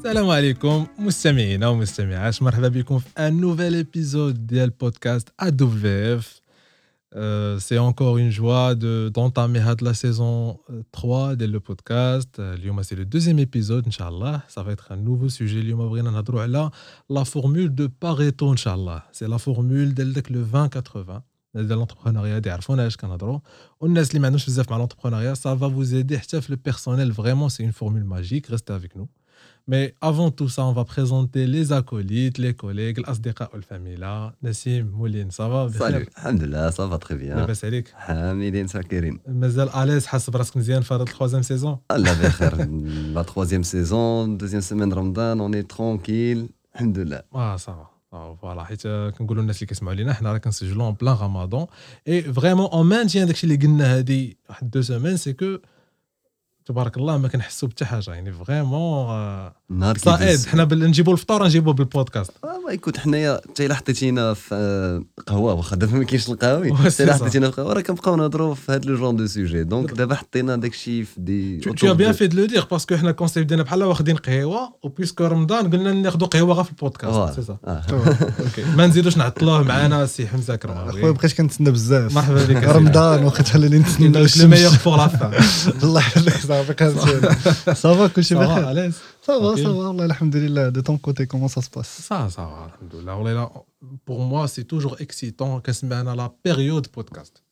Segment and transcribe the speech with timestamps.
[0.00, 6.40] السلام عليكم مستمعينا ومستمعات مرحبا بكم في ان نوفيل ايبيزود ديال بودكاست ا دبليو اف
[7.62, 10.56] سي انكور اون جوا دو دونتامي هاد لا سيزون
[11.02, 15.04] 3 ديال لو بودكاست اليوم سي لو دوزيام ايبيزود ان شاء الله سا فا ان
[15.04, 16.70] نوفو سوجي اليوم بغينا نهضروا على
[17.10, 21.20] لا فورمول دو باريتو ان شاء الله سي لا فورمول ديال داك لو 20 80
[21.54, 23.38] ديال لونتربرونيا دي عرفونا اش كنهضروا
[23.80, 26.40] والناس اللي ما عندهمش بزاف مع لونتربرونيا سا فا فوز ايدي حتى
[29.70, 30.62] في لو بيرسونيل فريمون سي اون فورمول ماجيك ريست افيك نو Mais avant tout ça,
[30.62, 33.98] on va présenter les acolytes, les collègues, l'asdiqa ou famille.
[34.42, 37.36] Nassim, Mouline, ça va Salut, alhamdoulilah, ça va très bien.
[37.36, 42.64] لاباس عليك حامدين ساكرين مازال اليز حاس براسك مزيان في هذا التخوازيام سيزون الله بخير
[43.14, 49.42] لا troisième saison deuxième semaine رمضان on est tranquille alhamdoulilah اه صافا فوالا حيت كنقولوا
[49.42, 51.66] الناس اللي كيسمعوا لينا حنا راه كنسجلوا ان بلان رمضان
[52.08, 55.58] اي فريمون اون مانتيان داكشي اللي قلنا هذه واحد دو سيمين سي كو
[56.71, 62.31] تبارك الله ما كنحسوا بحتى حاجة يعني فريمون نهار صائد حنا نجيبوا الفطور نجيبوه بالبودكاست.
[62.67, 67.03] ما يكون حنايا حتى الا حطيتينا في آه، قهوة واخا دابا ما كاينش القهاوي حتى
[67.03, 67.13] الا.
[67.13, 67.73] حطيتينا في قهوة.
[67.73, 69.63] راه كنبقاو نهضروا في هذا لو جون دو سوجي.
[69.63, 71.61] دونك دابا حطينا داك الشيء في دي
[72.13, 75.91] fait de le dire parce que حنا الكونسيبت ديالنا بحال واخدين قهوة وبيسكو رمضان قلنا
[75.93, 77.41] ناخذوا قهوة غير في البودكاست.
[77.41, 77.81] سي آه.
[78.39, 82.15] أوكي ما نزيدوش نعطلوه معنا سي حمزة خويا كرماوي بقيت كنتسنى بزاف.
[82.15, 84.43] مرحبا بك رمضان وقت خليني نتسنى لو الشمس.
[84.43, 85.33] ميور فور لا فان
[85.83, 86.60] الله يحفظك.
[86.60, 86.98] صافي كنت
[87.76, 89.58] صافا كلشي بخير اليز صافا Ok.
[89.58, 93.08] صافا والله الحمد لله دو طون كوتي كومون سا سباس Ça, ça va, alhamdoulilah.
[93.08, 93.50] والله لا
[94.10, 97.42] pour moi, c'est toujours excitant كنسمعنا لا بيريود بودكاست.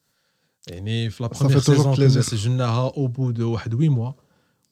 [0.68, 2.20] يعني في لا Ça بروميير fait toujours سيزون كنا plaisir.
[2.20, 4.12] سجلناها او بو دو واحد 8 موا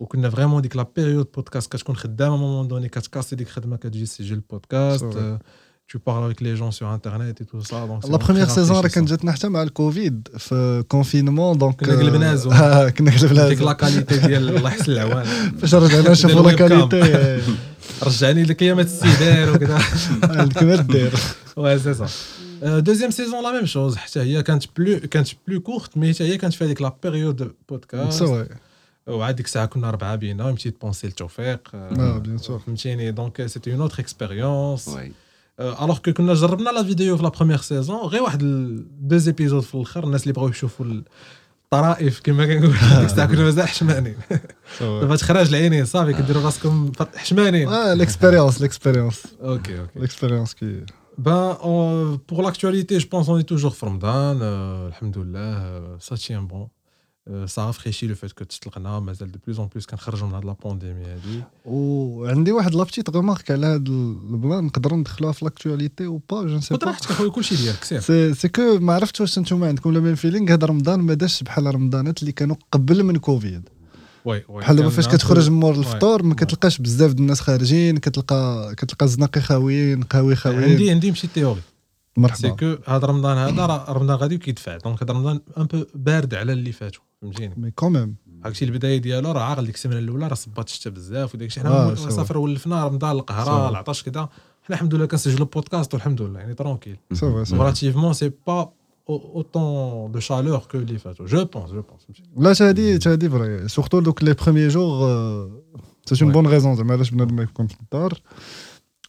[0.01, 4.35] وكنا فريمون ديك لا بيريود بودكاست كتكون خدامه مومون دوني كتكاسي ديك الخدمه كتجي تسجل
[4.35, 5.43] البودكاست C'est vrai.
[5.93, 8.51] tu parles avec les gens sur internet et tout ça donc c'est لا بروميير très
[8.51, 8.95] سيزون راه rafraîchissant.
[8.95, 12.53] كانت جاتنا حتى مع الكوفيد في كونفينمون دونك كنا قلبنا زون.
[12.53, 13.73] آه، كنا قلبنا ديك لا زون.
[13.73, 15.25] كاليتي ديال الله يحسن العوان
[15.59, 16.89] فاش رجعنا نشوفوا لا الويب كام.
[16.89, 17.43] كاليتي
[18.03, 19.79] رجعني لكيامات السيدار وكذا
[20.47, 21.13] كما دير
[21.57, 22.07] Ouais, c'est ça.
[22.63, 23.97] Euh, deuxième saison, la même chose.
[23.97, 27.53] حتى هي كانت plus كانت plus courte mais حتى هي كانت في هذيك لا بيريود
[27.69, 28.45] بودكاست سوا
[29.07, 33.73] وعاد ديك الساعه كنا اربعه بينا ومشيت تبونسي لتوفيق اه بيان سور فهمتيني دونك سيتي
[33.73, 35.13] اون اوتر اكسبيريونس وي
[35.60, 38.40] alors que كنا جربنا la vidéo في la première saison غير واحد
[39.02, 40.86] deux épisodes في الآخر الناس اللي بغاو يشوفوا
[41.66, 44.16] الطرائف كما كنقول ديك الساعة كنا مازال حشمانين
[44.82, 50.86] دابا تخرج العينين صافي كديروا راسكم حشمانين آه l'expérience l'expérience OK OK l'expérience qui
[51.20, 55.98] Ben, on- pour l'actualité, je pense qu'on est toujours في رمضان euh, الحمد لله, euh,
[56.00, 56.68] ça tient bon.
[57.28, 60.56] Ça rafraîchit le fait que تطلقنا مازال de plus en plus كنخرجوا من هاد la
[60.66, 66.06] pandémie هادي وعندي واحد la petite remarque على هاد ال plan نقدروا ندخلوها في l'actualité
[66.06, 68.34] أو با je sais pas راحتك اخويا كلشي ديالك سير.
[68.34, 71.76] c'est que ما عرفتش واش أنتم عندكم le même feeling هذا رمضان ما داش بحال
[71.76, 73.70] رمضانات اللي كانوا قبل من كوفيد
[74.26, 74.62] oui oui.
[74.62, 75.76] بحال دابا فاش كتخرج من مور.
[75.76, 76.36] الفطور ما.
[76.36, 80.90] كتلقاش بزاف د الناس خارجين كتلقى كتلقى الزناقي خاويين قهوي عندي خاويين.
[80.90, 81.62] عندي مشي théorie
[82.18, 85.86] c'est مرحبا que هذا رمضان هذا راه رمضان غادي وكيدفع donc هذا رمضان un peu
[85.96, 87.02] بارد على اللي فاتوا.
[87.22, 90.90] فهمتيني؟ mais quand même هاكشي البداية ديالو راه عاقل ديك السيمانه الأولى راه صبات الشتا
[90.90, 91.66] بزاف وداك الشيء.
[91.66, 92.10] آه، حنا سوا.
[92.10, 93.70] صافر ولفنا رمضان القهرة.
[93.70, 94.30] العطش كذا
[94.64, 96.98] حنا الحمد لله كنسجلوا بودكاست والحمد لله يعني ترونكيل
[98.14, 98.64] c'est pas
[99.10, 102.04] au- autant de chaleur que les fatos je pense je pense.
[102.38, 105.52] لا تا هادي تا هادي فري سورتو دوك لي بروميي جور
[106.06, 106.34] سي اون وي.
[106.34, 108.18] بون ريزون زعما علاش بنادم ما يكون في الدار آه،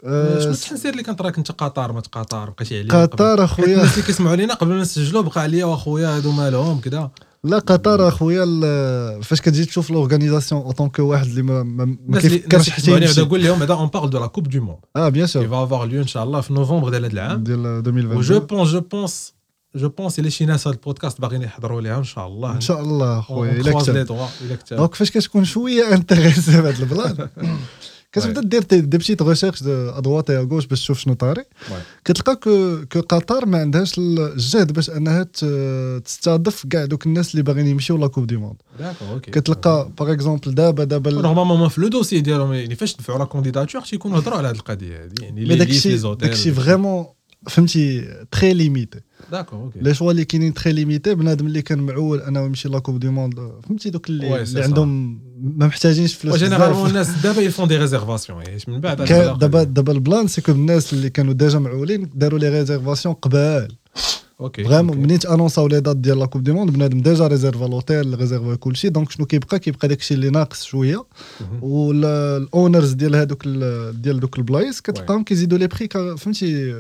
[0.03, 3.75] شنو التحسير اللي كنت راك أنت قطار ما قطار بقيتي عليا قطر أخويا.
[3.75, 7.11] الناس اللي كيسمعوا لينا قبل ما نسجلوا بقى عليا وأخويا هادو مالهم كذا
[7.45, 8.45] لا قطر أخويا
[9.23, 13.21] فاش كتجي تشوف l'organisation autant que واحد اللي ما كيفكرش حتى يمشي.
[13.21, 15.91] نقول لهم هذا on parle de la coupe du monde آه bien sûr va avoir
[15.91, 17.45] lieu ان شاء الله في نوفمبر ديال هذا العام.
[17.45, 19.35] ديال و 2022 je pense je pense
[19.77, 22.81] je pense الا شي ناس هذا البودكاست باغيين يحضروا ليها ان شاء الله ان شاء
[22.81, 24.07] الله خويا إلا كتب
[24.71, 27.29] donc فاش كتكون شوية intéressé بهذا ال plan
[28.13, 31.45] كتبدا دير des petites recherches à droite à gauche باش تشوف شنو طاري.
[32.05, 35.23] كتلقى que que قطر ما عندهاش الجهد باش انها
[36.05, 38.57] تستضيف كاع دوك الناس اللي باغيين يمشيو la coupe du monde
[39.31, 43.25] كتلقى par exemple دابا دابا ال- normalement في le dossier ديالهم يعني فاش دفعوا la
[43.25, 47.07] candidature تيكونوا هضروا على هذه القضية هذه يعني لي داكشي داكشي vraiment
[47.49, 49.01] فهمتي très limité
[49.33, 52.79] d'accord OK les choix اللي كاينين très limités بنادم اللي كان معول انه يمشي la
[52.79, 54.27] coupe du monde فهمتي دوك اللي.
[54.65, 56.91] عندهم ما محتاجينش فلوس وجينيرالمون بزاف.
[56.91, 59.03] الناس دابا ils font des réservations من بعد
[59.39, 63.69] دابا دابا ال plan c'est que الناس اللي كانوا déjà معولين داروا les réservations قبال.
[64.41, 64.97] OK vraiment.
[64.99, 68.89] منين تانونساو les dates ديال la coupe du monde بنادم déjà ريزيرفا l'hôtel ريزيرفا كلشي
[68.89, 71.05] donc شنو كيبقى؟ كيبقى داكشي اللي ناقص شوية.
[71.41, 71.65] مهم.
[71.65, 76.75] وال owners ديال هذوك ال- ديال دوك البلايص كتلقاهم كيزيدوا les prix فهمتي؟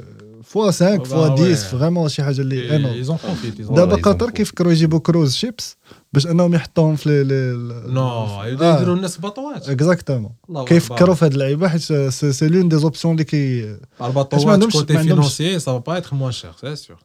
[0.48, 1.40] fois 5 bah فوا ouais.
[1.40, 2.78] 10 vraiment شي حاجة اللي
[3.08, 4.30] profite دابا قطر.
[4.30, 5.76] كيفكروا يجيبوا cruise ships
[6.12, 7.52] باش انهم يحطوهم في les
[7.92, 8.42] non.
[8.44, 10.30] يديروا الناس بطوات exactement
[10.66, 15.78] كيفكروا في هاد اللعيبه حيت c'est l'une des options اللي كي البطوات كوتي فينونسيي سا
[15.78, 16.98] با اتر موان شير سي سور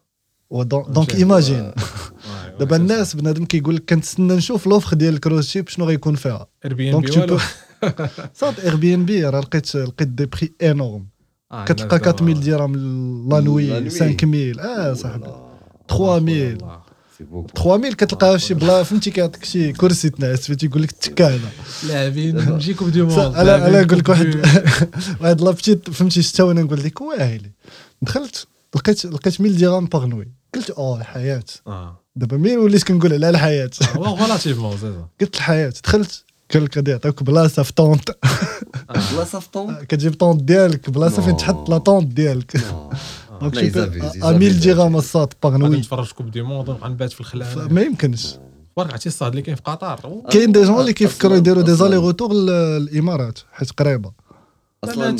[0.63, 1.16] دونك.
[1.16, 1.72] ايماجين
[2.60, 6.74] دابا الناس بنادم كيقول لك كنتسنى نشوف لوفر ديال الكروز شيب شنو غيكون فيها اير
[6.74, 7.38] بي ان بي
[8.34, 11.12] صات اير بي ان بي راه لقيت لقيت دي بري انورم
[11.67, 12.73] كتلقى الناس 4000 دابا- درهم
[13.29, 13.89] لانوي لانوي.
[13.89, 15.25] 5000 آه صاحبي.
[15.25, 15.89] Voilà.
[15.94, 16.83] 3000 والله.
[17.19, 17.61] C'est beaucoup.
[17.61, 21.50] 3000 كتلقاها في شي بلا فهمتي كيعطيك شي كرسي تنعس فيه تيقول لك تكا هنا.
[21.88, 24.35] لاعبين نجي كوب صا- موند أنا أنا نقول لك واحد
[25.21, 27.51] واحد لابتيت فهمتي حتى وأنا نقول لك واهلي
[28.01, 31.44] دخلت لقيت لقيت 1000 درهم باغ نوي قلت آه الحياة.
[31.67, 32.00] آه.
[32.15, 33.69] دابا مين وليت كنقول على الحياة.
[33.95, 35.73] هو ريلاتيفمون زيد قلت الحياة.
[35.83, 36.23] دخلت
[36.54, 38.18] قال لك غادي يعطيوك بلاصة في طونط
[39.13, 41.38] بلاصة في طون كتجيب طونط ديالك بلاصة فين.
[41.38, 42.57] تحط لا طونط ديالك.
[43.42, 44.66] دونك لا، شي يزابيز، ا 1000 يزابيز.
[44.68, 48.36] درهم الصاط باغ نوي نتفرج كوب دو موند ونبقى نبات في الخلانه ما يمكنش.
[48.75, 50.00] تبارك عرفتي الصاد اللي كاين في قطر.
[50.31, 51.74] كاين دي جون اللي كيفكروا يديروا دي.
[51.75, 54.12] زالي روتور للإمارات حيت قريبة.
[54.84, 55.18] أصلا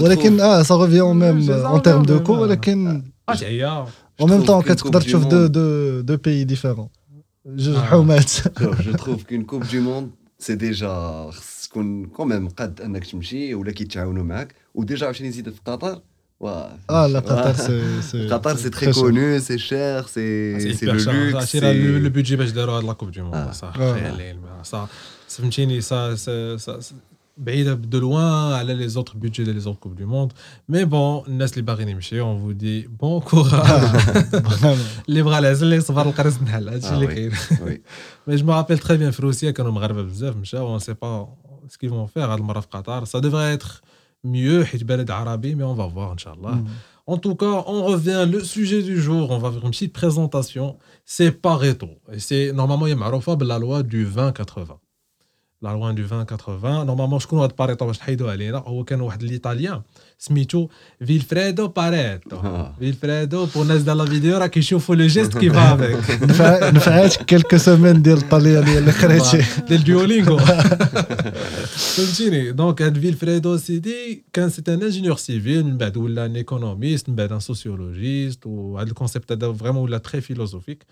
[0.00, 3.86] ولكن آه سا ريفيون ميم je- اون تيرم دو كو ولكن اش هي
[4.22, 6.88] trouve temps, qu'une كتقدر تشوف دو دو دو بيي ديفيرون
[7.46, 7.80] جوج آه.
[7.80, 10.08] حومات je trouve qu'une coupe du monde
[10.39, 15.59] سي ديجا خص تكون كوميم قد انك تمشي ولا كيتعاونوا معاك وديجا عاوتاني نزيد في
[15.65, 16.01] قطر
[16.39, 20.93] واه اه لا قطر سي سي قطر سي تري كونو سي شير سي سي لو
[20.93, 23.11] لوكس عرفتي راه لو لو بودجي باش داروا هاد لا كوب
[27.38, 30.32] bah, de loin, aller les autres budgets et les autres Coupes du Monde.
[30.68, 31.62] Mais bon, Nas les
[32.20, 33.62] on vous dit bon courage.
[33.64, 34.74] Ah,
[35.06, 35.40] les bras
[38.26, 39.78] Mais je me rappelle très bien, Froussia, quand on me
[40.64, 41.28] on ne sait pas
[41.68, 43.06] ce qu'ils vont faire à l'Maraf Qatar.
[43.06, 43.82] Ça devrait être
[44.24, 44.66] mieux,
[45.08, 46.56] Arabi, mais on va voir, Inch'Allah.
[46.56, 46.66] Mm.
[47.06, 49.30] En tout cas, on revient le sujet du jour.
[49.30, 50.76] On va faire une petite présentation.
[51.04, 51.88] C'est Pareto.
[52.12, 52.96] Et c'est normalement, il y a
[53.44, 54.76] la loi du 20-80.
[55.65, 56.83] La loi du 20-80.
[56.85, 58.57] Normalement, je connais Pareto, باش نحيدو علينا.
[58.57, 59.81] هو كان واحد الإيطاليان
[60.19, 60.67] سميتو
[61.05, 62.35] فيلفريدو باريتو.
[62.35, 62.75] آه.
[62.79, 66.23] فيلفريدو بور الناس ديال لا فيديو راه كيشوفوا لو جيست كي فا افيك.
[66.23, 70.37] نفع- نفعات كيلكو سيمين ديال الطليانيه اللي قريتي ديال ديولينغو
[71.67, 77.09] فهمتيني دونك هاد فيلفريدو سيدي كان سي ان انجينيور سيفيل من بعد ولا ان ايكونوميست
[77.09, 80.83] من بعد ان سوسيولوجيست وهاد الكونسيبت هذا فريمون ولا تري فيلوزوفيك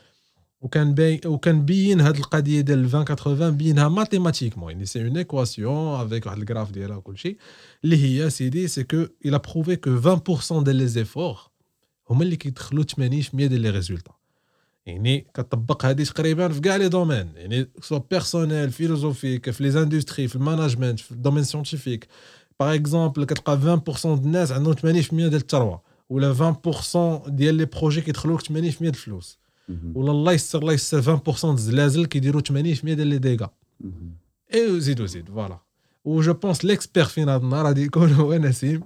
[0.61, 6.26] وكان باين وكان بين هاد القضية ديال 2080 بينها mathématiquement يعني c'est une équation avec
[6.26, 7.37] واحد ال graphe ديالها وكل شيء
[7.85, 9.91] اللي هي سيدي c'est que a prouvé que
[10.50, 11.38] 20% ديال les efforts
[12.11, 12.97] هما اللي كيدخلوا 80%
[13.35, 14.12] ديال les résultats
[14.87, 20.28] يعني كتطبق هذه تقريبا في كاع les domaines يعني soit personnel philosophique في les industries
[20.29, 22.08] في ال management في ال domaine scientifique
[22.61, 28.00] باغ اكزومبل كتلقى 20% ديال الناس عندهم 80% ديال الثروة ولا 20% ديال لي بروجي
[28.00, 29.38] كيدخلوا لك 80% ديال الفلوس.
[29.95, 33.50] ولا الله يستر الله يستر 20% ديال الزلازل كيديروا 80% ديال لي ديغا
[34.53, 35.59] اي زيد وزيد فوالا
[36.06, 38.83] و جو بونس ليكسبير فينا هذا النهار غادي يكون هو نسيم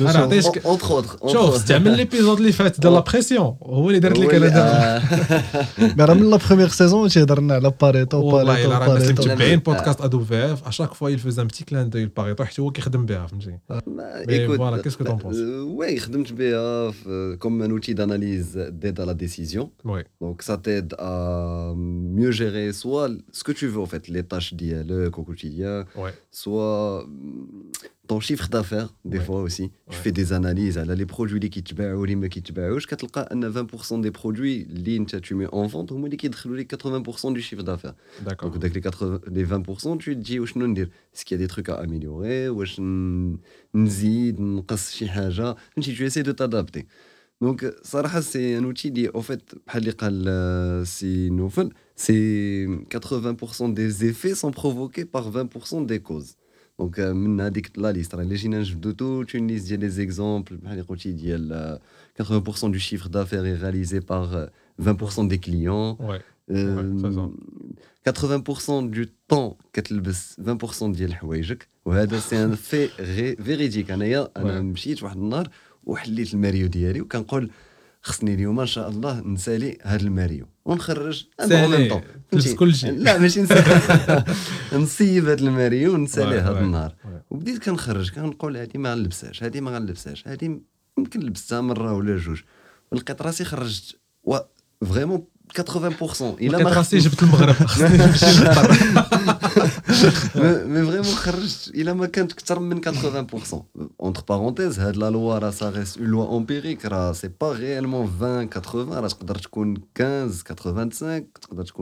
[0.00, 4.18] انا عطيتك اونتر اوتر شوف استعمل ليبيزود اللي فات ديال لا بريسيون هو اللي دارت
[4.18, 8.68] لك انا دابا مي راه من لا بروميير سيزون تيهضر لنا على باريتو والله باريتو
[8.70, 11.64] الا راه الناس اللي باريتو متبعين بودكاست ادو في اف اشاك فوا يلفز ان بتي
[11.64, 15.36] كلان دو باريتو حتى هو كيخدم بها فهمتي Mais voilà, qu'est-ce que t'en penses
[15.78, 19.68] Oui, خدمت بها في- comme un outil d'analyse d'aide à la décision.
[19.84, 21.74] وي Donc ça t'aide à
[22.18, 25.24] mieux gérer soit ce que tu veux en fait, les tâches dialogue au
[28.07, 29.63] ton chiffre d'affaires, des fois aussi.
[29.63, 29.71] Ouais.
[29.89, 30.77] Je fais des analyses.
[30.77, 35.17] Les produits qui te vendent les qui te vendent, je vois 20% des produits que
[35.17, 37.93] tu mets en vente, ou les qui les 80% du chiffre d'affaires.
[38.25, 41.69] Donc, avec les, 80, les 20%, tu te dis, est-ce qu'il y a des trucs
[41.69, 42.63] à améliorer, ou
[45.93, 46.87] tu essaies de t'adapter.
[47.39, 49.55] Donc, ça, c'est un outil qui, en fait,
[50.27, 51.29] euh, c'est
[52.89, 56.35] 80% des effets sont provoqués par 20% des causes.
[56.82, 59.88] Donc آه، من هذيك لا ليست راه اللي جينا نجبدو توت اون ليست ديال لي
[59.88, 61.80] زيكزومبل بحال اللي قلتي ديال آه،
[62.22, 64.46] 80% du chiffre d'affaires est réalisé par euh,
[64.82, 65.96] 20% des clients.
[66.00, 67.28] وي Euh, c'est ça.
[68.04, 72.88] 80% du temps كتلبس 20% ديال حوايجك وهذا سي ان في
[73.36, 74.62] فيريديك انايا انا Ouais.
[74.62, 75.48] مشيت واحد النهار
[75.84, 77.50] وحليت الماريو ديالي وكنقول
[78.07, 81.89] خصني اليوم إن شاء الله نسالي هذا الماريو ونخرج سالي،
[82.31, 82.91] فهمتي؟ كلشي.
[82.91, 83.45] لا ماشي
[84.73, 86.95] نصيب هذا الماريو ونساليه هذا النهار.
[87.29, 90.59] وبديت كنخرج كنقول هذه ما غنلبسهاش هذه ما غنلبسهاش هذه
[90.97, 92.41] يمكن لبستها مرة ولا جوج
[92.91, 94.37] ولقيت راسي خرجت و
[94.85, 96.97] فريمون 80% il a marqué
[100.67, 101.09] mais vraiment
[101.73, 103.63] il a marqué 80%
[103.99, 106.81] entre parenthèses la loi ça reste une loi empirique
[107.13, 109.01] c'est pas réellement 20 80
[109.93, 111.25] 15 85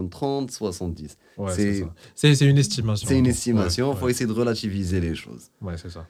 [0.10, 3.92] 30 70 ouais, c'est c'est une estimation c'est une estimation.
[3.92, 5.50] Ouais, faut essayer de relativiser les choses.
[5.62, 6.06] Ouais c'est ça.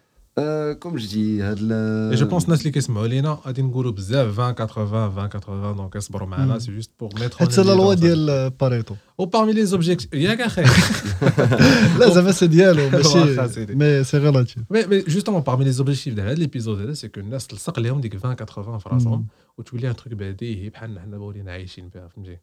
[0.80, 4.40] كوم جو دي هاد ال- Et je pense الناس اللي كيسمعوا لينا غادي نقولوا بزاف
[4.40, 6.58] 20 80 20 80 دونك اصبروا معنا Mm.
[6.62, 10.62] سي جوست بور ميتر حيت لا لوا ديال باريتو او parmi les objectifs ياك اخي
[11.98, 13.74] لا زعما سي ديالو واخا ماشي سيدي.
[13.74, 17.20] مي سي ريلاتيف مي مي جوستومون parmi les objectifs ديال هذا ليبيزود هذا سي كو
[17.20, 19.26] الناس تلصق لهم ديك 20 80 في راسهم
[19.58, 22.38] وتولي ان تروك بديهي بحال حنا ولينا عايشين فيها فهمتي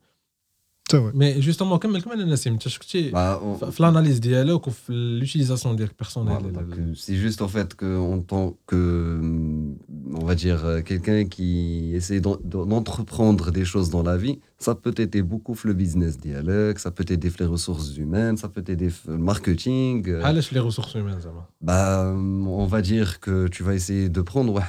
[1.14, 1.92] mais justement, comme
[2.24, 2.68] Nassim, tu
[3.10, 3.40] bah,
[3.78, 6.38] l'analyse dialogue ou l'utilisation des personnels.
[6.44, 9.74] Euh, c'est juste en fait que qu'on tant que, euh,
[10.14, 14.94] on va dire, euh, quelqu'un qui essaie d'entreprendre des choses dans la vie, ça peut
[14.98, 19.18] aider beaucoup le business dialogue, ça peut aider les ressources humaines, ça peut aider le
[19.18, 20.14] marketing.
[20.22, 21.18] Ah, les ressources humaines,
[21.60, 24.60] bah, On va dire que tu vas essayer de prendre,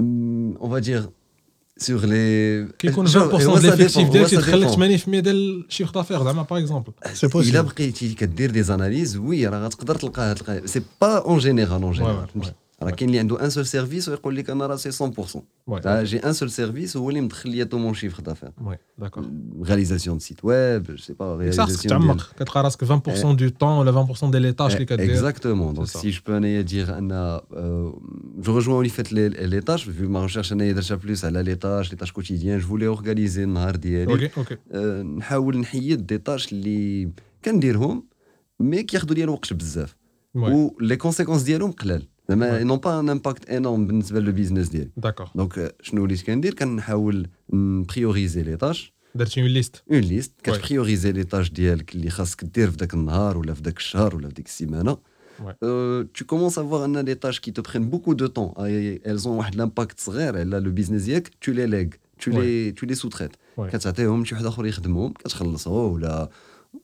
[0.00, 1.08] on va dire,
[1.79, 4.69] sur les كيكون Genre, 20% et ouais, ديال ça ليفيكتيف dépend, ديالك ouais, ça تيدخل
[4.69, 4.79] dépend.
[4.79, 9.17] لك 80% ديال الشيفر دافير زعما باغ اكزومبل سي الا بوسيبل بقيتي كدير دي زاناليز
[9.17, 12.49] وي راه غتقدر تلقاها تلقاها سي با اون جينيرال اون Ouais, جينيرال ouais, ouais.
[12.83, 15.39] راه كاين اللي عنده ان سول سيرفيس ويقول لك انا راسي 100%
[15.71, 19.03] Ouais, تاع جي ان سول سيرفيس هو اللي مدخل ليا تو مون شيفر دافير ouais,
[19.05, 19.23] d'accord.
[19.63, 23.77] رياليزاسيون دو سيت ويب جو سي با صح خصك تعمق كتلقى راسك 20% دو طون
[23.77, 25.77] ولا 20% ديال لي تاش اللي كدير Exactement.
[25.77, 26.01] Donc, C'est ça.
[26.01, 27.39] si je peux انايا dire ان
[28.44, 29.86] je rejoins en fait les, les tâches.
[29.88, 31.24] Vu ma recherche انايا درتها plus.
[31.24, 32.60] على les tâches les tâches quotidiennes.
[32.60, 34.56] Je voulais organiser النهار ديالي أوكي أوكي
[35.02, 37.10] نحاول نحيد des tâches اللي
[37.44, 38.04] كنديرهم
[38.60, 39.96] mais كياخذوا لي الوقت بزاف
[40.34, 42.62] و les conséquences ديالهم قلال زعما.
[42.62, 47.28] n'ont pas un impact énorme بالنسبة لل business ديالي d'accord donc شنو وليت كندير كنحاول
[47.52, 50.32] ن prioriser les tâches درتي une liste une liste.
[50.42, 54.16] كت prioriser les tâches ديالك اللي خاصك دير في ذاك النهار ولا في ذاك الشهر
[54.16, 54.96] ولا في ديك السيمانة.
[55.39, 55.53] Ouais.
[55.63, 59.01] Euh, tu commences à voir ان des tâches qui te prennent beaucoup de temps et
[59.05, 62.35] elles ont واحد l'impact صغير على لو بيزنس ديالك tu les lègues tu Ouais.
[62.37, 63.69] les tu les sous-traites Ouais.
[63.73, 66.29] كتعطيهم شي واحد اخر يخدمهم كتخلصوا ولا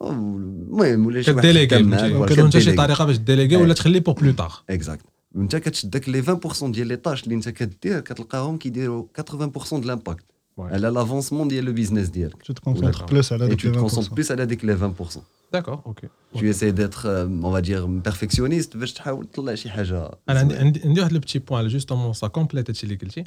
[0.02, 2.86] أو المهم ولا شي واحد كديليغي خدام معاك، ولا كدير انت شي كديليغي.
[2.88, 3.62] طريقه باش ديليغي Ouais.
[3.62, 5.06] ولا تخلي بور بلو تار اكزاكت
[5.36, 9.86] وانت كتشد داك لي 20% ديال لي تاش اللي انت كدير كتلقاهم كيديروا 80% د
[9.86, 10.24] لامباكت
[10.60, 10.62] Ouais.
[10.62, 13.10] على لافونسمون ديال لو بيزنس ديالك تو تكونسونتر D'accord.
[13.12, 15.18] بلوس على et دوك tu te concentres 20% plus على ديك لي 20%
[15.54, 20.12] داكور اوكي tu essaies d'être euh, on va dire perfectionniste باش تحاول تطلع شي حاجه
[20.30, 20.66] انا عندي زوينة.
[20.66, 23.24] عندي عندي واحد لو بتي بوان على جوستومون سا كومبليت هادشي اللي قلتي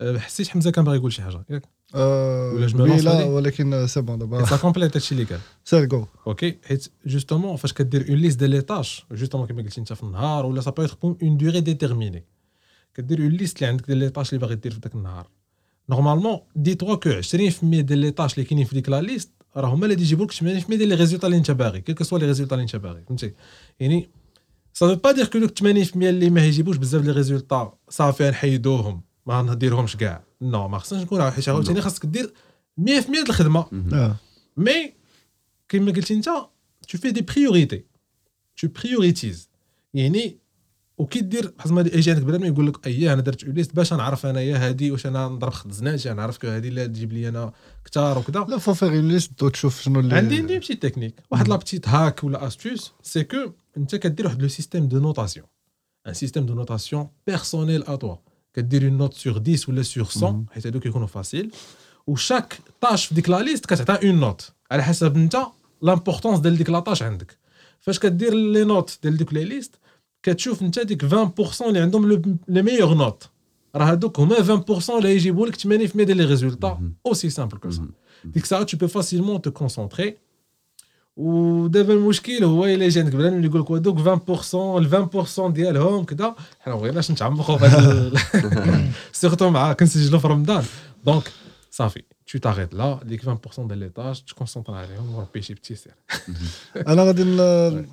[0.00, 1.62] أه، حسيت حمزه كان باغي يقول شي حاجه ياك
[1.94, 5.24] ولا جو مي وي لونس لا عليه؟ ولكن سي بون دابا سا كومبليت هادشي اللي
[5.24, 9.62] قال سير جو اوكي حيت جوستومون فاش كدير اون ليست ديال لي تاش جوستومون كما
[9.62, 12.24] قلتي انت في النهار ولا سا بو ايتر اون دوري ديتيرميني
[12.94, 15.26] كدير اون ليست اللي عندك ديال لي تاش اللي باغي دير في ذاك النهار
[15.90, 17.24] نورمالمون دي توا كو 20%
[17.62, 20.43] ديال لي تاش اللي كاينين في ديك لا ليست راه هما اللي يجيبوا لك 80%
[20.69, 23.33] ديال les résultats اللي انت باغي quels que soient les résultats اللي انت باغي فهمتي؟
[23.79, 24.09] يعني
[24.73, 25.63] ça veut pas dire que دوك 80%
[25.95, 30.23] اللي ما يجيبوش بزاف les résultats صافي نحيدوهم ما نديرهمش كاع.
[30.41, 32.33] non ما خصناش نكون حيت عاوتاني خاصك دير
[32.79, 33.65] 100% ديال الخدمة.
[34.57, 34.93] mais
[35.69, 36.25] كما قلتي انت
[36.89, 37.85] tu fais des priorités
[38.57, 39.49] تو بريوريتيز
[39.93, 40.37] يعني
[41.01, 44.25] وكي دير بحال ما يجي عندك بنادم يقول لك اييه أنا درت ليست باش نعرف
[44.25, 47.51] انايا هادي واش أنا نضرب خد زناتي نعرف كو هادي اللي تجيب لي أنا
[47.85, 51.55] كثار وكذا لا فو فيغ ليست وتشوف شنو اللي عندي عندي بشي تكنيك واحد لا
[51.55, 55.45] بتيت هاك ولا استوس سي كو أنت كدير واحد لو سيستيم دو نوتاسيون
[56.07, 58.15] ان سيستيم دو نوتاسيون بيرسونيل ا توا
[58.53, 61.51] كدير اون نوت سور 10 ولا سور 100 حيت هادوك يكونوا فاسيل
[62.07, 65.37] وشاك طاش في ديك لا ليست كتعطيها اون نوت على حسب أنت
[65.81, 67.37] l'importance ديال ديك la tâche عندك.
[67.79, 69.75] فاش كدير les notes ديال ديك les listes
[70.23, 72.09] كتشوف انت ديك 20% اللي عندهم
[72.47, 73.29] les meilleures notes.
[73.75, 76.81] راه هادوك هما 20% اللي يجيبوا لك 80% ديال les résultats.
[77.05, 77.87] aussi simple que ça
[78.25, 80.11] ديك الساعة tu peux facilement te concentrer.
[81.17, 85.09] ودابا المشكل هو إلا جا عندك بنادم اللي يقول لك هذوك 20% ال
[85.39, 88.11] 20% ديالهم كذا حنا ما بغيناش نتعمقوا في هذا
[89.13, 90.63] surtout مع كنسجلوا في رمضان.
[91.05, 91.31] دونك
[91.71, 95.93] صافي tu t'arrêtes là ديك 20% ديال لي تاش تكونسونطر عليهم وربي شي بتي سير
[96.87, 97.23] أنا غادي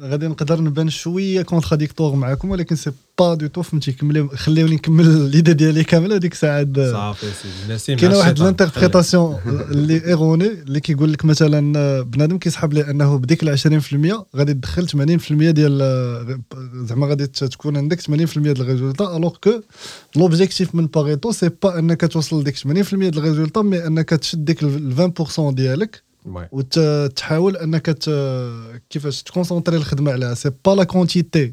[0.00, 5.06] غادي نقدر نبان شوية كونتراديكتور معاكم ولكن سي با دو تو فهمتي كملي خليوني نكمل
[5.30, 8.46] ليدا ديالي كامله ديك الساعة صافي سيدي نسيم كاينة واحد الشيطان.
[8.46, 9.38] لانتربريتاسيون
[9.72, 14.88] اللي إيروني اللي كيقول لك مثلا بنادم كيسحب لي أنه بديك ال 20% غادي تدخل
[14.88, 15.78] 80% ديال
[16.74, 18.08] زعما غادي تكون عندك 80%
[18.38, 19.50] ديال ال résultat alors que
[20.16, 24.62] l'objectif من باريتو c'est pas أنك توصل لديك 80% ديال الريزولتا mais أنك تشد ديك
[24.62, 26.02] ال 20% ديالك.
[26.52, 27.98] وتحاول أنك.
[28.90, 31.52] كيفاش ت concentrer الخدمة عليها c'est pas la quantité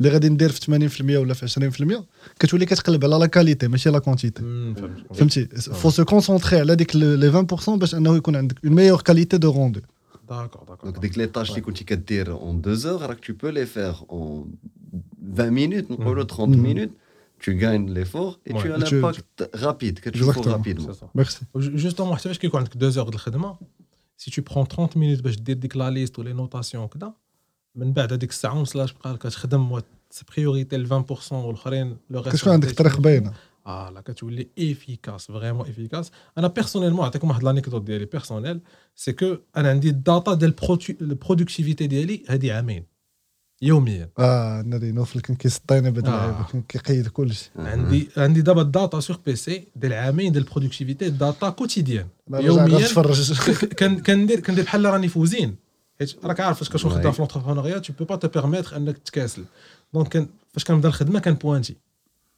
[0.00, 2.04] اللي غادي ندير في 80% ولا في 20%
[2.38, 5.16] كتولي كتقلب على لا كاليتي ماشي لا كونتيتي مم، فهمت.
[5.16, 7.32] فهمتي فو سو كونسونتري على ديك لي
[7.66, 9.80] 20% باش انه يكون عندك اون ميور كاليتي دو روندو
[10.28, 13.48] داكور داكور دونك ديك لي تاش اللي كنتي كدير اون 2 زور راك تو بو
[13.48, 14.52] لي فير اون
[15.34, 16.56] 20 مينوت نقولوا 30 Mhm.
[16.58, 16.90] مينوت
[17.44, 18.62] tu gagnes l'effort et Ouais.
[18.62, 20.46] tu as Et tu- l'impact rapide كتشوفو Exactement.
[20.54, 21.06] rapidement C'est ça.
[21.14, 23.56] ميرسي جوستومون حتى فاش كيكون عندك دو زور د الخدمه
[24.16, 27.12] سي تو برون 30 مينوت باش دير ديك لا ليست ولي نوتاسيون وكذا
[27.75, 29.81] من بعد هذيك الساعة ونص لاش بقى كتخدم
[30.35, 33.33] priorité ال 20% والأخرين le reste كتكون عندك طريق باينة؟
[33.67, 38.61] آه لا كتولي efficace vraiment efficace أنا personnellement نعطيكم واحد l'anecdote ديالي personnelle
[38.95, 40.55] c'est que أنا عندي ال data ديال
[41.01, 42.85] ال productivité ديالي هذه عامين
[43.61, 44.09] يوميا.
[44.19, 45.91] آه ناري Naoufal كان كيسطينا آه.
[45.91, 47.51] اللعيبه كان كيقيد كلشي.
[47.55, 52.87] عندي عندي دابا ال data sur PC ديال عامين ديال ال productivité data quotidienne يوميا
[54.05, 55.68] كندير كندير بحال راني ف usine.
[55.99, 56.91] حيت راك عارف فاش كتكون.
[56.91, 59.45] خدام في l'entrepreneuriat tu peux pas te permettre انك تكاسل.
[59.93, 61.75] donc كان فاش كنبدا الخدمة كان pointer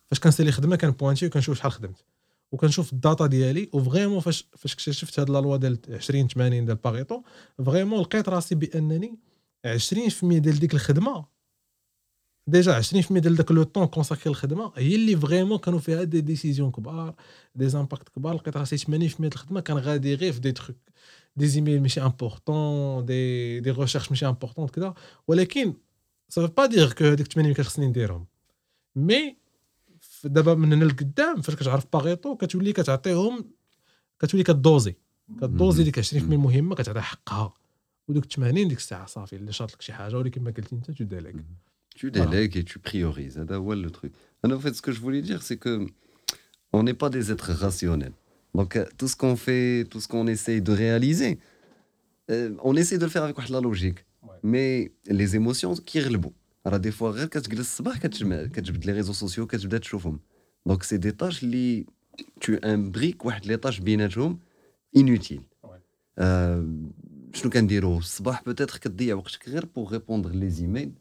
[0.10, 2.04] فاش كنسالي خدمة كان pointer وكنشوف شحال خدمت.
[2.52, 6.66] وكنشوف ال data ديالي و vraiment فاش فاش اكتشفت هاد la loi ديال 20 80
[6.66, 7.22] ديال Pareto
[7.66, 9.16] vraiment لقيت راسي بأنني
[9.66, 11.26] 20% ديال ديك الخدمة
[12.48, 16.72] déjà 20% ديال داك le temps consacré للخدمه هي اللي vraiment كانوا فيها des décisions
[16.72, 17.16] كبار
[17.56, 20.78] des impacts كبار لقيت راسي 80% ديال الخدمه كان غادي غير في des trucs
[21.36, 24.94] des emails ماشي importants des des recherches ماشي importantes كذا
[25.28, 25.74] ولكن
[26.30, 28.26] ça veut pas dire que هذيك 80 كان خصني نديرهم
[28.96, 29.38] mais
[30.24, 33.52] دابا من هنا لقدام فاش كتعرف باغيتو كتولي كتعطيهم
[34.20, 34.96] كتولي ك doser
[35.42, 37.54] ك doser ديك 20% مهمه كتعطيها حقها
[38.08, 41.22] ودوك 80 ديك الساعة صافي اللي شاط لك شي حاجة ولكن ما قلتي انت تدير
[41.22, 41.36] لك
[41.96, 43.38] Tu délègues et tu priorises.
[43.40, 44.14] Ah ben, le truc.
[44.44, 45.86] Ah en fait, ce que je voulais dire, c'est que
[46.74, 48.14] on n'est pas des êtres rationnels.
[48.56, 51.40] Donc, euh, tout ce qu'on fait, tout ce qu'on essaye de réaliser,
[52.30, 54.06] euh, on essaie de le faire avec la logique.
[54.44, 56.34] Mais les émotions, qui le bon
[56.64, 57.14] Alors, des fois,
[57.82, 57.92] bah,
[58.86, 59.48] les réseaux sociaux,
[60.66, 61.88] donc, c'est des tâches qui
[62.40, 63.82] tu imbriques les tâches
[64.94, 65.42] inutiles.
[66.20, 66.64] Euh,
[67.34, 67.50] je nous
[68.44, 68.80] peut-être
[69.68, 70.92] pour répondre les emails.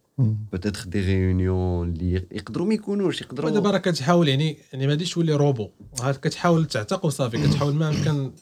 [0.53, 3.51] بوتيتر دي ريونيون اللي يقدروا ما يكونوش يقدروا.
[3.71, 5.69] راه كتحاول يعني يعني ما غاديش تولي روبو.
[6.23, 8.33] كتحاول تعتق وصافي كتحاول ما امكن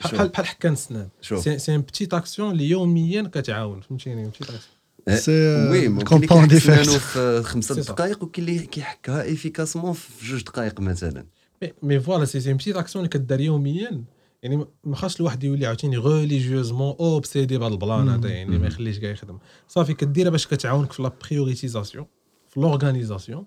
[0.00, 0.28] بحال.
[0.28, 1.60] بحال السنان شوف.
[1.60, 3.80] سي ان بتيت اكسيون اللي يوميا كتعاون.
[3.80, 5.88] فهمتيني؟ بتيت اكسيون وي
[6.60, 7.86] سنانو ايفيكت في ça.
[7.88, 11.26] دقائق وكاين اللي كيحكها افيكاسمون في جوج دقائق مثلا.
[11.82, 14.04] مي- فوالا سي سي ان بتيت اكسيون اللي كدار يوميا.
[14.46, 19.10] يعني ما- خاصش الواحد يولي عاوتاني ريليجيوزمون اوبسيدي بهذا البلان هذا يعني ما يخليش كاع
[19.10, 19.38] يخدم.
[19.68, 22.06] صافي كديرها باش كتعاونك في la prioritisation
[22.48, 23.46] في l'organisation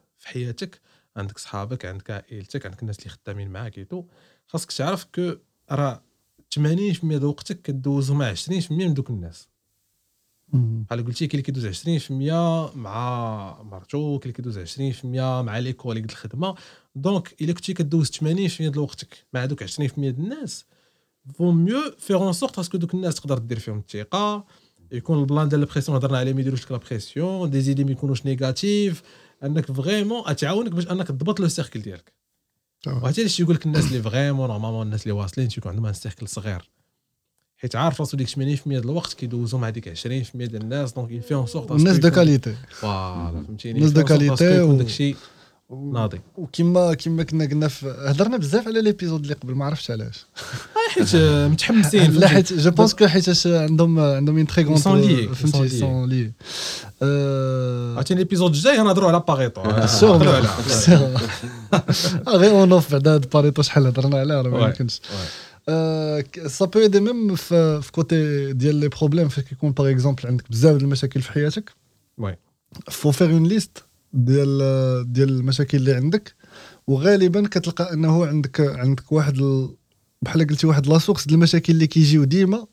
[0.21, 0.81] في حياتك
[1.17, 4.03] عندك صحابك عندك عائلتك عندك الناس اللي خدامين معاك et tout
[4.47, 5.33] خاصك تعرف que
[5.71, 6.03] راه
[6.59, 6.59] 80%
[7.03, 9.49] د وقتك كدوزو مع 20% من دوك الناس.
[10.53, 12.11] بحال قلتي كاين اللي كيدوز 20%
[12.75, 14.59] مع مرتو كاين اللي كيدوز
[15.01, 15.05] 20%
[15.41, 16.55] مع les collègues ديال الخدمة.
[16.95, 18.21] donc إلا كنتي كدوز 80%
[18.57, 20.65] ديال وقتك مع دوك 20% ديال الناس
[21.33, 24.45] vaut mieux faire en sorte à ce que دوك الناس تقدر دير فيهم الثقة.
[24.91, 27.91] يكون البلان ديال ال pression هضرنا عليه ما يديروش لك la pression des idées ما
[27.91, 29.03] يكونوش négatives
[29.43, 32.13] انك vraiment تعاونك باش انك تضبط le cercle ديالك.
[32.87, 36.27] وهذا علاش يقول لك الناس اللي vraiment normalement الناس اللي واصلين تيكون عندهم un cercle
[36.27, 36.69] صغير.
[37.57, 38.33] حيت عارف راسو ديك 80%
[38.67, 40.03] ديال الوقت كيدوزو مع ديك 20%
[40.35, 43.79] ديال الناس donc il fait en sorte الناس de qualité voilà فهمتيني.
[43.79, 45.15] الناس de qualité و- داكشي
[45.69, 46.21] ناضي.
[46.37, 50.25] وكما كما كنا قلنا هضرنا بزاف على l'épisode اللي قبل ما عرفتش علاش.
[50.91, 54.79] حيت آه، متحمسين لا حيت je pense que حيت عندهم عندهم un très ils
[55.33, 55.69] فهمتي.
[55.69, 56.31] sans لي
[57.97, 59.17] عرفتي l'épisode الجاي غنهضروا على
[60.03, 60.33] نهضروا
[62.27, 64.65] على غير en off بعدا هاد باريتو شحال هضرنا عليه راه ما.
[64.65, 65.01] يمكنش.
[66.47, 70.75] ça peut aider même في côté ديال les problèmes فاش كيكون par exemple عندك بزاف
[70.75, 71.71] د المشاكل في حياتك
[72.17, 72.37] oui.
[72.89, 76.35] faut faire une liste ديال ديال المشاكل اللي عندك
[76.87, 79.37] وغالبا كتلقى أنه عندك عندك واحد
[80.21, 82.65] بحال قلتي واحد la source ديال المشاكل اللي كيجيو ديما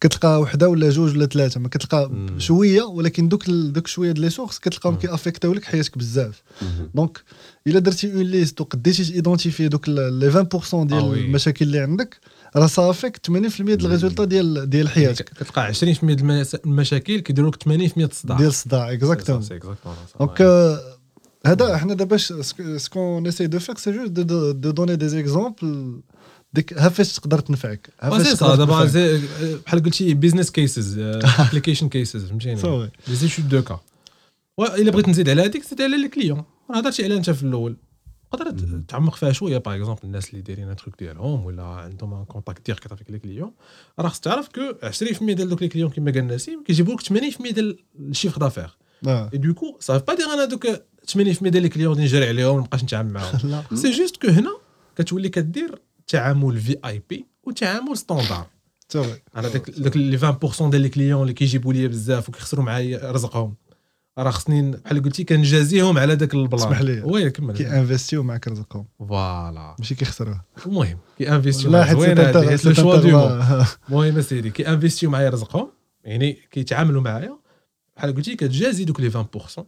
[0.00, 2.10] كتلقى وحده ولا جوج ولا ثلاثة ما كتلقى.
[2.38, 5.00] شوية ولكن دوك دوك شوية ديال les sources كتلقاهم مم.
[5.00, 6.42] كيأفيكتاو لك حياتك بزاف.
[6.94, 7.22] donc
[7.66, 11.14] إلا درتي une liste وقديتي identifier دوك les 20% ديال آه.
[11.14, 12.20] المشاكل اللي عندك
[12.56, 17.62] راه صافيك 80% ديال ال résultat ديال ديال حياتك كتلقى 20% ديال المشاكل كيديروا لك
[17.62, 19.48] 80% ديال الصداع ديال الصداع exactement.
[20.20, 20.42] donc
[21.46, 22.16] هذا حنا دابا
[22.76, 26.00] ce qu'on essaie de faire c'est juste de de donner des exemples
[26.52, 27.90] ديك ها فاش تقدر تنفعك.
[28.00, 29.20] ها فاش سي تقدر صا دابا
[29.66, 32.90] بحال قلتي business cases application cases فهمتيني؟ صافي.
[33.08, 33.80] les études de cas
[34.58, 37.76] والا بغيت نزيد على هذيك زيد على les clients راه هضرتي عليها أنت في الأول.
[38.32, 38.82] تقدر.
[38.88, 42.92] تعمق فيها شوية par exemple الناس اللي دايرين truc ديالهم ولا عندهم un contact direct
[42.92, 43.52] avec les clients
[43.98, 47.52] راه خصك تعرف que 20% ديال دوك les clients كما قال نسيم كيجيبوا لك 80%
[47.52, 48.76] ديال ال chiffre d'affaires.
[49.06, 52.58] et du coup صافي با دير أنا دوك 80% ديال les clients اللي نجري عليهم
[52.58, 53.62] نبقاش نتعامل معاهم.
[53.74, 54.50] c'est juste que هنا
[54.96, 58.46] كتولي كدير تعامل VIP وتعامل standard
[59.36, 63.54] أنا داك داك les 20% ديال les clients اللي كيجيبوا لي بزاف وكيخسروا معايا رزقهم.
[64.18, 67.02] راه خصني بحال قلتي كنجازيهم على داك البلان اسمح لي.
[67.02, 67.56] oui كمل.
[67.56, 68.86] كي investiو معك رزقهم.
[68.98, 69.76] voilà.
[69.78, 70.44] ماشي كيخسروه.
[70.66, 71.94] المهم كي investiو لا معايا.
[71.96, 73.34] حيت زوينه le choix de
[73.88, 75.68] المهم اسيدي كي investiو معايا رزقهم.
[76.04, 77.38] يعني كيتعاملوا معايا.
[77.96, 79.60] بحال قلتي كتجازي دوك les 20%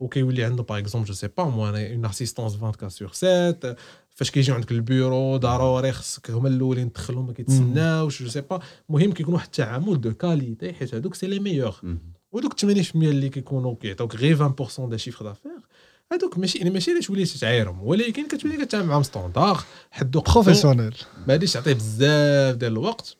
[0.00, 3.76] وكيولي عنده par exemple je sais pas moi أنا une assistance 24 sur 7
[4.14, 8.60] فاش كيجيو عندك البيرو ضروري خصك هما الأولين تدخلهم ما كيتسناوش je sais pas
[8.90, 11.74] المهم كيكون واحد التعامل de qualité حيت هذوك c'est les meilleurs.
[12.32, 15.52] ودوك 80% اللي كيكونوا كيعطوك غير 20% ديال chiffre d'affaires.
[16.12, 20.94] هذوك ماشي يعني ماشي اللي تولي تتعايرهم ولكن كتولي كتعامل معاهم standard حدو professionnel
[21.26, 23.16] ما غاديش تعطيه بزاف ديال الوقت.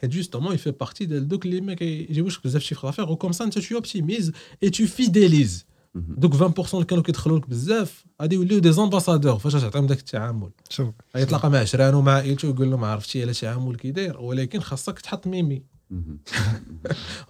[0.00, 3.10] حيت justement ils font partie ديال دوك اللي ما كيجيبوش بزاف chiffre d'affaires.
[3.10, 5.64] و comme ça انت tu optimises et tu fidélises.
[5.94, 10.50] دوك 20% اللي كانوا كيدخلوا لك بزاف غادي يوليو des ambassadeurs فاش تعطيهم داك التعامل.
[10.68, 10.88] شوف.
[11.16, 15.26] غيتلاقى مع عشرانو مع عائلته يقول لهم عرفتي على تعامل كي داير ولكن خاصك تحط
[15.26, 15.62] ميمي.
[15.90, 16.18] مهم.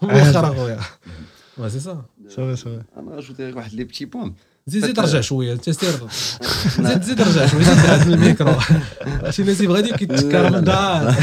[0.03, 0.81] واخر اخويا
[1.69, 4.35] سي سا صافي صافي أنا لك واحد le petit point
[4.70, 5.90] زيد زيد فت- رجع شويه انت سير
[6.80, 8.54] زيد زيد رجع شويه زيد بعد من الميكرو
[9.30, 11.16] شي ناس غادي كيتشكى رمضان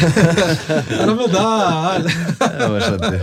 [1.00, 2.02] رمضان
[2.70, 3.20] واش غدير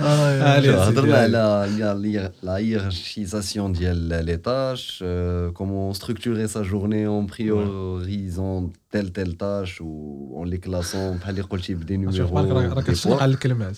[0.00, 1.18] Allez, شو، c'est هضرنا bien.
[1.18, 9.36] على لا hiérarchisation ديال les tâches euh, comment structurer sa journée en priorisant telle telle
[9.36, 13.22] tâche ou en les classant بحال اللي قلتي بدي شوف بالك راه راه نيميرو كتشنق
[13.22, 13.76] على الكلمات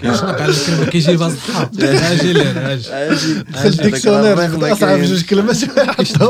[0.00, 5.56] كيشنق على الكلمات كيجيبها الصحاب اجي لين اجي دخل ديكسيونير اصعب جوج كلمات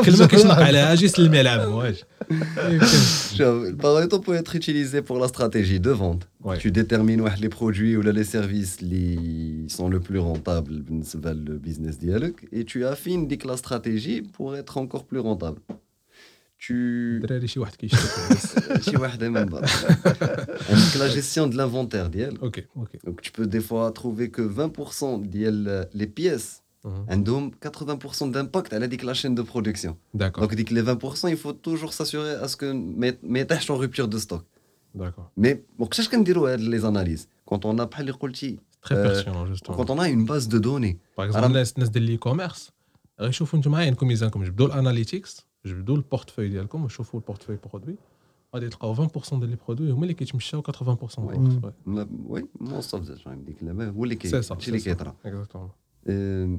[0.05, 2.05] كلمه كيشنق عليها اجي سلمي على عمو واش
[3.39, 6.29] Le Pareto peut être utilisé pour la stratégie de vente.
[6.43, 6.59] Ouais.
[6.59, 11.39] Tu détermines ouah, les produits ou là, les services qui sont le plus rentables dans
[11.49, 15.61] le business dialogue et tu affines dès que la stratégie pour être encore plus rentable.
[16.61, 18.89] Tu الدراري شي واحد كيشتكي بس.
[18.91, 19.65] شي واحدة من بعض.
[20.71, 22.41] عندك la gestion de l'inventaire ديال.
[22.41, 27.11] اوكي اوكي Donc tu peux des fois trouver que 20% ديال les pièces Mhm.
[27.11, 29.91] عندهم 80% d'impact على ديك la chaîne de production.
[30.15, 33.73] داكور Donc ديك les 20% il faut toujours s'assurer à ce que ما ما يطيحش
[33.73, 34.43] en rupture de stock.
[34.95, 39.49] داكور مي وقتاش كنديروا هاد لي زاناليز كونت اون بحال اللي قلتي تري Euh, بيرتينون
[39.49, 42.71] جوستومون كونت اون اون باز دو دوني باغ اكزومبل الناس الناس ديال لي كوميرس
[43.21, 47.97] غيشوفوا انتم عينكم ميزانكم جبدوا الاناليتيكس جبدوا البورتفوي ديالكم وشوفوا البورتفوي برودوي
[48.55, 51.75] غادي تلقاو 20% ديال لي برودوي هما اللي كيتمشاو 80% ديال الوقت
[52.27, 55.17] وي موست اوف ذا تايم ديك اللعبه هو اللي كي سي صا هادشي اللي كيطرا
[55.25, 55.71] اكزاكتومون
[56.07, 56.59] آه،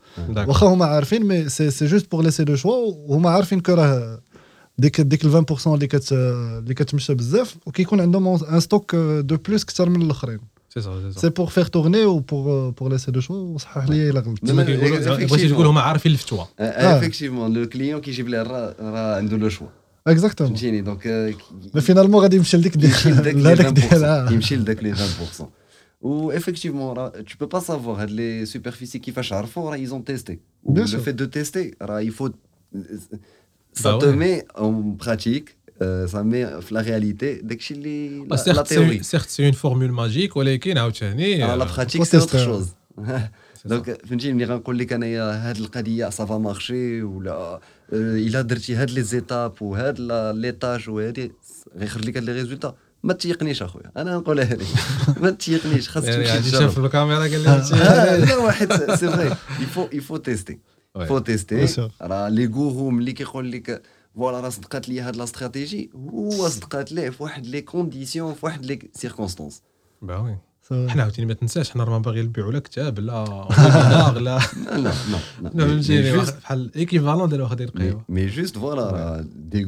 [0.47, 4.21] واخا هما عارفين mais c'est c'est juste pour laisser le choix وهما عارفين que راه
[4.77, 9.65] ديك ديك ال 20% اللي كت اللي كتمشى بزاف وكيكون عندهم un stock de plus
[9.65, 10.39] كثر من الاخرين
[11.17, 15.49] c'est pour faire tourner و pour pour laisser le choix وصحح لي الا غلطت بغيتي
[15.49, 19.67] تقول هما عارفين الفتوى effectivement le client كيجيب ليه راه عنده le choix
[20.07, 21.07] exactement فهمتيني donc
[21.73, 22.93] mais finalement غادي يمشي لديك ديال
[23.47, 25.43] هذاك ديال 20% يمشي لداك les 20%
[26.02, 26.94] و effectivement
[27.26, 30.32] tu peux pas savoir هاد لي سوبرفيسي كيفاش عرفوا راه ils ont testé
[30.64, 31.00] و Bien le sûr.
[31.00, 32.30] fait de tester راه il faut
[33.82, 34.16] ça Bah te ouais.
[34.22, 34.72] met en
[35.04, 35.48] pratique
[35.82, 39.52] euh, ça met في la réalité داكشي اللي la- la سيرت théorie سيرت سي اون
[39.52, 42.44] فورمول ماجيك ولكن عاوتاني لا آه، براتيك faut سي اوتر tester.
[42.44, 42.72] شوز سي
[43.62, 43.68] صا.
[43.68, 47.60] دونك فهمتي ملي غنقول لك انايا هاد القضيه سافا مارشي ولا آه،
[47.92, 51.32] الا درتي هاد لي زيتاب وهاد لا- لي تاج وهادي
[51.76, 54.67] غيخرج لك هاد لي ريزولتا ما تيقنيش اخويا أنا نقولها لك
[55.21, 57.75] ما تيقنيش خاصك يعني تمشي شاف الكاميرا قال لي آه.
[57.75, 60.59] آه، لا واحد c'est vrai il faut il faut tester.
[61.07, 61.89] faut tester.
[62.01, 63.81] راه les gourous ملي كيقول لك
[64.15, 68.45] voilà راه صدقات لي هاد la stratégie هو صدقات ليه في واحد les conditions في
[68.45, 69.61] واحد les circonstances
[70.01, 70.37] با oui.
[70.88, 74.38] حنا عاوتاني ما تنساش حنا راه ما باغي نبيعوا لا كتاب لا ويبينار لا لا
[74.76, 74.92] لا لا
[75.42, 79.64] لا فهمتيني مي واخد بحال ايكيفالون ديال واحد القهوه Mais, mais juste, voilà, là, des,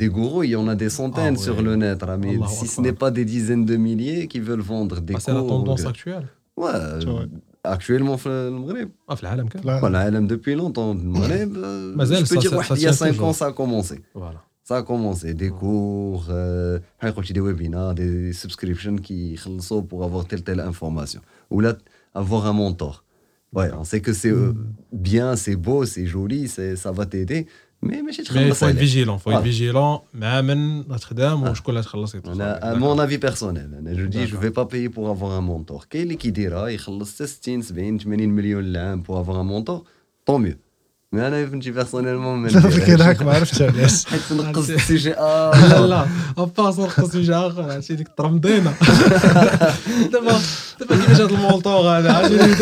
[0.00, 1.62] des gourous, il y en a des centaines Ah sur ouais.
[1.68, 2.00] le net.
[2.08, 2.84] là, mais Allahu si ce Akbar.
[2.86, 5.84] n'est pas des dizaines de milliers qui veulent vendre des Ah, c'est la cours, tendance
[5.84, 6.26] euh, actuelle
[6.62, 7.26] Ouais, C'est vrai.
[7.64, 8.90] actuellement, في المغرب.
[9.10, 9.80] اه في العالم كامل لا.
[9.80, 10.78] Voilà, elle depuis longtemps.
[10.96, 13.08] المغرب, euh, Mazel, je peux ça- dire, ça- واحد, ça il y a tient 5
[13.08, 13.34] ans, toujours.
[13.34, 14.00] ça a commencé.
[14.14, 20.25] فوالا Ça a commencé, des cours, euh, des webinaires, des subscriptions qui sont pour avoir
[20.25, 21.21] telle telle information.
[21.49, 21.77] Ou là,
[22.13, 23.05] avoir un mentor.
[23.53, 24.51] Ouais, on sait que c'est euh,
[24.91, 27.47] bien, c'est beau, c'est joli, ça va t'aider.
[27.81, 30.03] Mais il faut être vigilant, Il faut être vigilant.
[32.61, 35.87] À mon avis personnel, je dis je ne vais pas payer pour avoir un mentor.
[35.87, 39.85] Quel est qui dira il 60, 70, 80 millions pour avoir un mentor
[40.25, 40.57] Tant mieux.
[41.12, 43.00] مي انا فهمتي بيرسونيلمون ما صافي كاين نديرهاش.
[43.08, 46.06] هاك ما عرفتش علاش حيت نقص السي جي اه لا لا
[46.38, 48.74] اباس نقص وجه اخر عرفتي ديك الترمضينه
[50.12, 50.40] دابا
[50.80, 52.54] دابا كيفاش هاد المونطور هذا عاجبني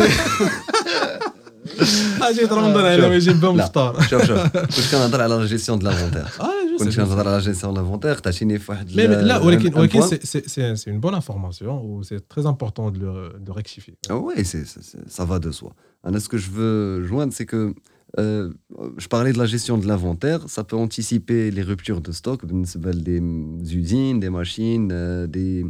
[2.21, 5.79] اجي ترمضان على ما يجيب بهم لا الفطار شوف شوف كنت كنهضر على لا جيستيون
[5.79, 8.89] دو لافونتير اه جو كنت سي كنهضر على لا جيستيون دو لافونتير تعطيني في واحد
[8.89, 10.05] Mais, mais là, ال- ولكن un ولكن point.
[10.05, 13.53] c'est- c'est c'est- c'est une bonne information ou c'est très important de le, de le
[13.53, 13.93] rectifier.
[14.09, 15.37] Ah ouais, c'est, c'est- c'est- ça va
[18.18, 18.52] euh,
[18.96, 20.48] je parlais de la gestion de l'inventaire.
[20.48, 23.20] Ça peut anticiper les ruptures de stock, des
[23.76, 25.64] usines, des machines, euh, des,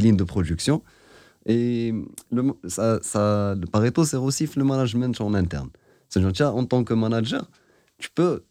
[0.00, 0.82] lignes de production.
[1.46, 1.92] Et
[2.30, 3.00] le, ça,
[3.54, 5.70] le Pareto, c'est aussi le management en interne.
[6.08, 7.48] C'est-à-dire, en tant que manager,
[7.98, 8.42] tu peux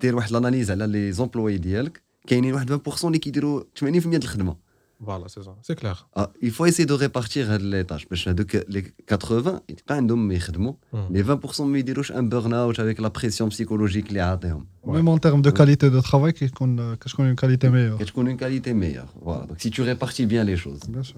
[0.00, 4.56] faire l'analyse, les employés d'IELC, qui ont 20% qui font 80% de la
[5.02, 6.08] voilà, c'est ça, c'est clair.
[6.14, 8.06] Ah, il faut essayer de répartir les tâches.
[8.06, 10.98] Parce que les 80, ils pas un homme hmm.
[11.10, 14.10] Les 20% ils déroulent un burn-out avec la pression psychologique.
[14.10, 14.96] Les ouais.
[14.96, 17.96] Même en termes de qualité de travail, euh, qu'est-ce qu'on a une qualité meilleure?
[17.96, 19.12] Qu'est-ce qu'on a une qualité meilleure?
[19.22, 19.46] Voilà.
[19.46, 21.16] Donc, Si tu répartis bien les choses, bien sûr.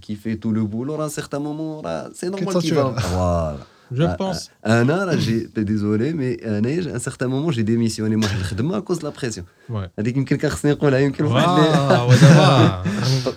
[0.00, 1.82] qui fait tout le boulot, à un certain moment,
[2.14, 2.94] c'est normal qu'il va.
[3.12, 3.58] Voilà
[3.92, 4.50] je ah, pense.
[4.62, 6.60] Ah, ah, j'ai désolé, mais euh,
[6.92, 8.28] à un certain moment, j'ai démissionné moi,
[8.76, 9.44] à cause de la pression.
[9.68, 9.86] Ouais.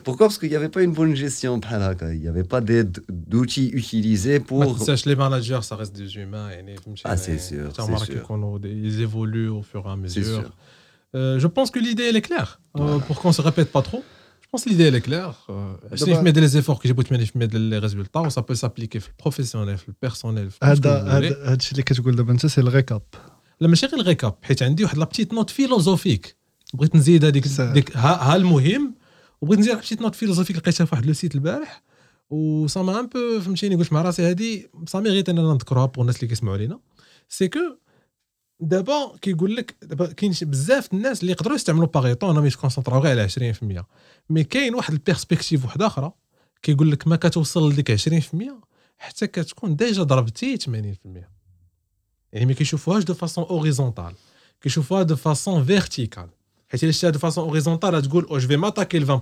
[0.03, 0.27] Pourquoi?
[0.27, 1.59] Parce qu'il n'y avait pas une bonne gestion.
[2.01, 4.79] Il n'y avait pas d'outils utilisés pour.
[4.79, 6.49] Sache, les managers, ça reste des humains.
[7.03, 7.71] Ah, c'est sûr.
[8.63, 10.51] Ils évoluent au fur et à mesure.
[11.15, 12.59] Euh, je pense que l'idée, elle est claire.
[12.73, 14.03] Pour qu'on ne se répète pas trop.
[14.53, 15.35] Pense que l'idée elle est claire.
[15.49, 19.09] Euh, je mets les efforts que j'ai te mettre les résultats, ça peut s'appliquer في
[19.09, 22.45] ال professionnel في ال personnel في tout ce que هذا هادشي اللي كتقول دابا انت
[22.45, 23.01] سي ال récap
[23.59, 26.37] لا ماشي غير ال récap حيت عندي واحد la petite note philosophique
[26.73, 28.95] بغيت نزيد هذيك ديك ها, ها المهم
[29.41, 31.83] وبغيت نزيد واحد petite note philosophique لقيتها في واحد le site البارح.
[32.29, 36.15] و ça un peu فهمتيني قلت مع راسي هذه ça mérite أننا نذكرها pour الناس
[36.15, 36.79] اللي كيسمعوا لينا.
[37.29, 37.59] c'est que
[38.59, 43.19] دابا كيقول لك دابا كاين بزاف الناس اللي يقدروا يستعملوا باغيطون انهم يت concentrاو غير
[43.19, 43.83] على 20%
[44.29, 46.11] mais كاين واحد ال perspective واحدة أخرى.
[46.61, 48.35] كيقول لك ما كتوصل لديك 20%
[48.97, 50.69] حتى كتكون déjà ضربتي 80%
[52.33, 54.13] يعني ما كيشوفوهاش de façon horizontale
[54.61, 56.29] كيشوفوها de façon verticale
[56.69, 59.21] حيت إلا شفتها de façon horizontale تقول أو je vais m'attaquer ل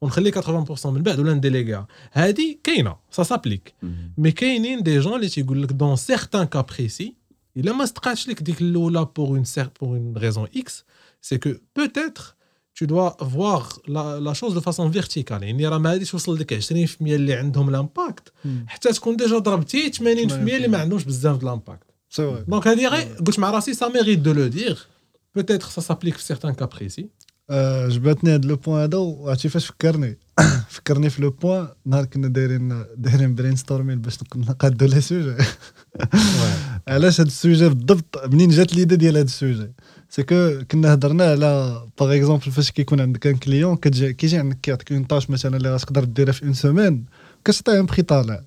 [0.00, 3.74] ونخلي 80% من بعد ولا ن déléguerها هادي كاينة ça s'applique
[4.18, 7.14] mais كاينين des gens اللي تيقول لك dans certains cas précis
[7.57, 9.43] الا ما استقاتش لك ديك الاولى بور اون
[9.81, 10.85] بور اون ريزون اكس
[11.21, 12.35] سي كو بوتيتر
[12.75, 16.63] tu dois voir la, la chose de façon verticale يعني راه ما غاديش توصل لك
[16.63, 18.33] 20% اللي عندهم الامباكت
[18.67, 22.87] حتى تكون ديجا ضربتي 80% اللي ما عندهمش بزاف د الامباكت سي فري دونك هذه
[22.87, 24.87] غير قلت مع راسي سا ميريت دو لو دير
[25.35, 27.09] بوتيتر سا سابليك في سيغتان كا بريسي
[27.50, 30.18] آه، جبتني هذا le point هذا وعرفتي فاش فكرني؟
[30.74, 35.34] فكرني في le point نهار كنا دايرين دايرين brainstorming باش نقادو les sujets
[36.88, 39.70] علاش هاد ال sujet بالضبط؟ منين جات l'idée ديال هاد ال sujet
[40.10, 44.58] c'est que كنا هضرنا على par exemple فاش كيكون عندك un client كتجي كيجي عندك
[44.62, 47.04] كيعطيك une tâche مثلا اللي غتقدر ديرها في une semaine
[47.44, 48.44] كتعطيه un prix طالع.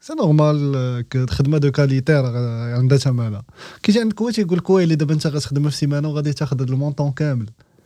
[0.00, 2.12] c'est normal خدمه de qualité
[2.76, 3.44] عندها ثمنها.
[3.82, 7.12] كيجي عندك هو تيقول لك ويلي دابا انت غتخدمها في سيمانة وغادي تاخذ ال montant
[7.12, 7.46] كامل.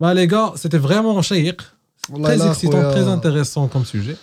[0.00, 1.60] Bah, les gars, c'était vraiment chic.
[2.10, 2.90] والله très لا excitant خويا.
[2.92, 4.16] très intéressant comme sujet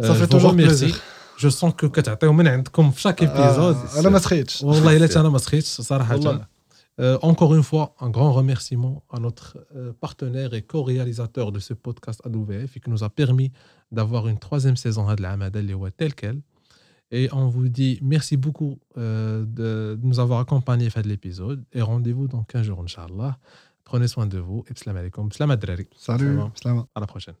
[0.00, 1.00] Ça Euh, fait je vous toujours remercie plaisir.
[1.38, 5.20] je sens que كتعطيو من عندكم في chaque épisode آه، انا ما سخيتش والله الا
[5.20, 6.52] انا ما سخيتش صراحه والله.
[7.00, 11.72] Euh, encore une fois, un grand remerciement à notre euh, partenaire et co-réalisateur de ce
[11.72, 13.50] podcast AWF qui nous a permis
[13.96, 15.60] d'avoir une troisième saison de la Hamada
[15.96, 16.36] tel quel.
[17.18, 22.26] Et on vous dit merci beaucoup euh, de nous avoir accompagnés à l'épisode et rendez-vous
[22.28, 23.38] dans 15 jours, Inch'Allah.
[23.87, 24.65] Prenez soin de vous.
[24.67, 25.31] Et salam alaikum.
[25.31, 25.49] Salam
[25.95, 26.39] Salut.
[26.93, 27.35] À la prochaine.